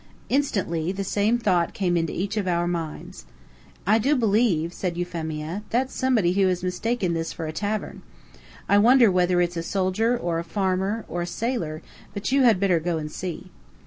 [0.29, 3.25] Instantly the same thought came into each of our minds.
[3.85, 8.01] "I do believe," said Euphemia, "that's somebody who has mistaken this for a tavern.
[8.67, 11.83] I wonder whether it's a soldier or a farmer or a sailor;
[12.15, 13.51] but you had better go and see."